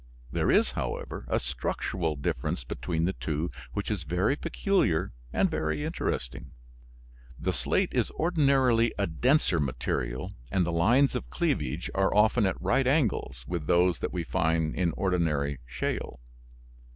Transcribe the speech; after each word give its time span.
There 0.31 0.49
is, 0.49 0.71
however, 0.71 1.25
a 1.27 1.37
structural 1.39 2.15
difference 2.15 2.63
between 2.63 3.05
the 3.05 3.13
two 3.13 3.51
which 3.73 3.91
is 3.91 4.01
very 4.01 4.35
peculiar 4.35 5.13
and 5.31 5.47
very 5.47 5.85
interesting. 5.85 6.53
The 7.37 7.53
slate 7.53 7.89
is 7.93 8.09
ordinarily 8.09 8.95
a 8.97 9.05
denser 9.05 9.59
material 9.59 10.33
and 10.51 10.65
the 10.65 10.71
lines 10.71 11.13
of 11.13 11.29
cleavage 11.29 11.91
are 11.93 12.11
often 12.15 12.47
at 12.47 12.59
right 12.59 12.87
angles 12.87 13.45
with 13.47 13.67
those 13.67 13.99
that 13.99 14.11
we 14.11 14.23
find 14.23 14.73
in 14.73 14.91
ordinary 14.93 15.59
shale. 15.67 16.19